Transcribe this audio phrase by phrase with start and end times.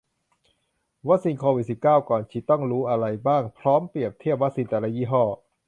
[1.07, 5.23] วัคซีนโควิด สิบเก้า ก่อนฉีดต้องรู้อะไรบ้าง พร้อมเปรียบเทียบวัคซีนแต่ละยี่ห้อ